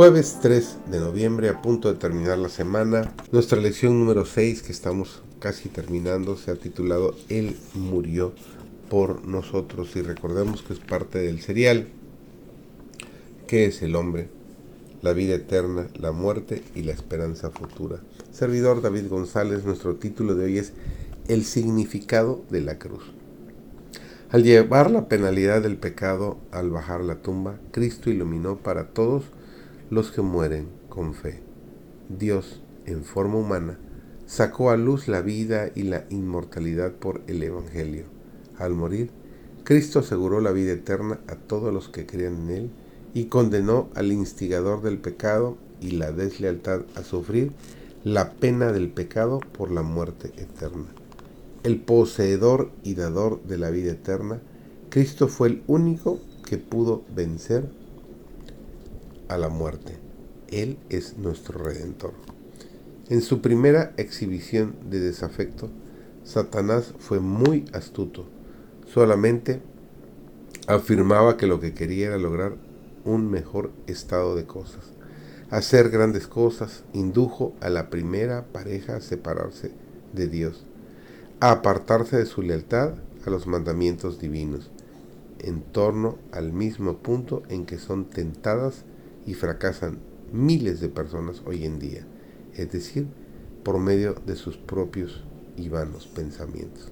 [0.00, 3.12] Jueves 3 de noviembre, a punto de terminar la semana.
[3.32, 8.32] Nuestra lección número 6, que estamos casi terminando, se ha titulado Él murió
[8.88, 9.94] por nosotros.
[9.96, 11.88] Y recordemos que es parte del serial.
[13.46, 14.28] ¿Qué es el hombre?
[15.02, 18.00] La vida eterna, la muerte y la esperanza futura.
[18.32, 20.72] Servidor David González, nuestro título de hoy es
[21.28, 23.04] El significado de la cruz.
[24.30, 29.24] Al llevar la penalidad del pecado al bajar la tumba, Cristo iluminó para todos
[29.90, 31.40] los que mueren con fe.
[32.08, 33.78] Dios, en forma humana,
[34.26, 38.04] sacó a luz la vida y la inmortalidad por el Evangelio.
[38.56, 39.10] Al morir,
[39.64, 42.70] Cristo aseguró la vida eterna a todos los que crean en Él
[43.14, 47.52] y condenó al instigador del pecado y la deslealtad a sufrir
[48.04, 50.86] la pena del pecado por la muerte eterna.
[51.62, 54.40] El poseedor y dador de la vida eterna,
[54.88, 57.68] Cristo fue el único que pudo vencer
[59.30, 59.96] a la muerte.
[60.48, 62.12] Él es nuestro redentor.
[63.08, 65.70] En su primera exhibición de desafecto,
[66.24, 68.26] Satanás fue muy astuto.
[68.92, 69.62] Solamente
[70.66, 72.56] afirmaba que lo que quería era lograr
[73.04, 74.84] un mejor estado de cosas.
[75.50, 79.72] Hacer grandes cosas indujo a la primera pareja a separarse
[80.12, 80.64] de Dios,
[81.40, 82.94] a apartarse de su lealtad
[83.26, 84.70] a los mandamientos divinos,
[85.38, 88.84] en torno al mismo punto en que son tentadas
[89.26, 89.98] y fracasan
[90.32, 92.06] miles de personas hoy en día,
[92.54, 93.06] es decir,
[93.62, 95.24] por medio de sus propios
[95.56, 96.88] y vanos pensamientos.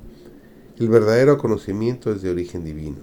[0.79, 2.99] El verdadero conocimiento es de origen divino.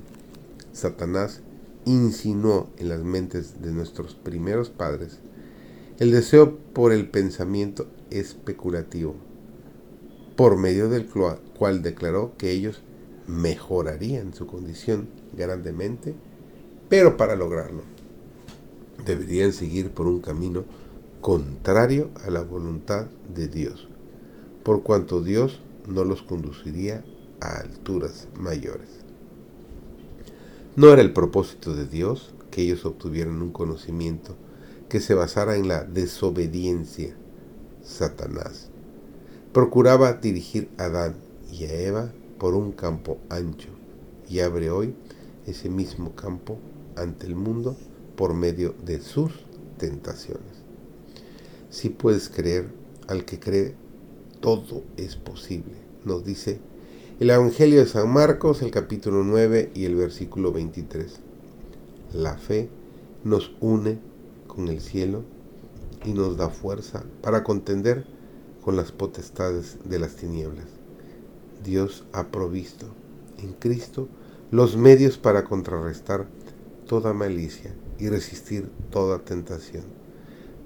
[0.72, 1.42] Satanás
[1.86, 5.20] insinuó en las mentes de nuestros primeros padres
[6.00, 9.16] el deseo por el pensamiento especulativo,
[10.36, 12.82] por medio del cual declaró que ellos
[13.28, 16.14] mejorarían su condición grandemente,
[16.90, 17.95] pero para lograrlo
[19.06, 20.64] deberían seguir por un camino
[21.22, 23.88] contrario a la voluntad de Dios,
[24.64, 27.04] por cuanto Dios no los conduciría
[27.42, 28.90] a alturas mayores.
[30.76, 34.36] No era el propósito de Dios que ellos obtuvieran un conocimiento
[34.90, 37.16] que se basara en la desobediencia.
[37.84, 38.70] Satanás
[39.54, 41.16] procuraba dirigir a Adán
[41.52, 43.70] y a Eva por un campo ancho
[44.28, 44.94] y abre hoy
[45.46, 46.60] ese mismo campo
[46.96, 47.78] ante el mundo
[48.16, 49.32] por medio de sus
[49.78, 50.64] tentaciones.
[51.70, 52.70] Si puedes creer,
[53.08, 53.76] al que cree,
[54.40, 56.60] todo es posible, nos dice
[57.20, 61.20] el Evangelio de San Marcos, el capítulo 9 y el versículo 23.
[62.14, 62.70] La fe
[63.24, 64.00] nos une
[64.48, 65.24] con el cielo
[66.04, 68.06] y nos da fuerza para contender
[68.62, 70.66] con las potestades de las tinieblas.
[71.64, 72.88] Dios ha provisto
[73.38, 74.10] en Cristo
[74.52, 76.28] los medios para contrarrestar
[76.86, 79.84] toda malicia y resistir toda tentación,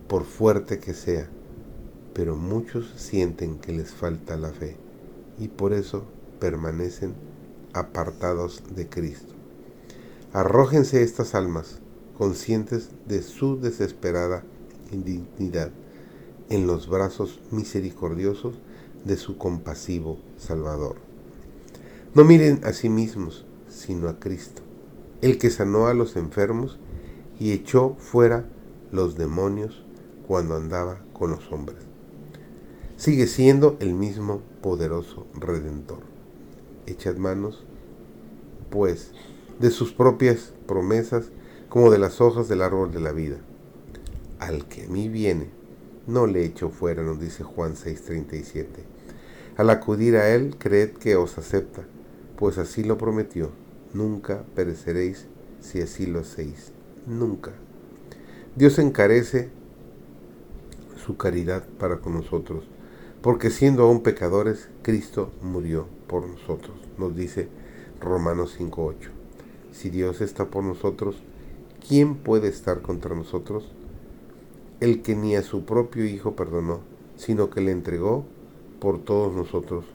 [0.08, 1.30] por fuerte que sea.
[2.14, 4.76] Pero muchos sienten que les falta la fe
[5.38, 6.06] y por eso
[6.40, 7.14] permanecen
[7.74, 9.34] apartados de Cristo.
[10.34, 11.80] Arrójense estas almas,
[12.18, 14.44] conscientes de su desesperada
[14.92, 15.72] indignidad,
[16.50, 18.56] en los brazos misericordiosos
[19.06, 20.98] de su compasivo Salvador.
[22.16, 24.64] No miren a sí mismos, sino a Cristo,
[25.22, 26.80] el que sanó a los enfermos
[27.40, 28.46] y echó fuera
[28.92, 29.84] los demonios
[30.28, 31.80] cuando andaba con los hombres.
[32.98, 36.00] Sigue siendo el mismo poderoso redentor.
[36.86, 37.64] Echad manos,
[38.70, 39.14] pues,
[39.60, 41.32] de sus propias promesas
[41.70, 43.38] como de las hojas del árbol de la vida.
[44.40, 45.50] Al que a mí viene,
[46.08, 48.84] no le echo fuera, nos dice Juan 6:37.
[49.56, 51.86] Al acudir a él, creed que os acepta,
[52.38, 53.52] pues así lo prometió.
[53.94, 55.28] Nunca pereceréis
[55.60, 56.72] si así lo hacéis
[57.10, 57.52] nunca.
[58.56, 59.50] Dios encarece
[61.06, 62.64] su caridad para con nosotros,
[63.22, 67.50] porque siendo aún pecadores, Cristo murió por nosotros, nos dice
[68.00, 69.10] Romanos 5.8.
[69.72, 71.18] Si Dios está por nosotros,
[71.88, 73.72] ¿quién puede estar contra nosotros?
[74.80, 76.82] El que ni a su propio Hijo perdonó,
[77.18, 78.26] sino que le entregó
[78.80, 79.86] por todos nosotros,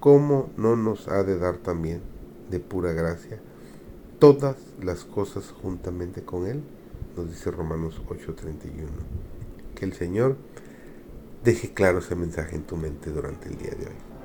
[0.00, 2.02] ¿cómo no nos ha de dar también
[2.50, 3.40] de pura gracia
[4.18, 6.62] todas las cosas juntamente con Él,
[7.16, 8.88] nos dice Romanos 8:31.
[9.74, 10.36] Que el Señor
[11.44, 14.17] deje claro ese mensaje en tu mente durante el día de hoy.